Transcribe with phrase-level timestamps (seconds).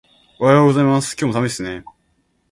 [0.39, 1.11] おはようございます。
[1.13, 1.85] 今日も寒いですね。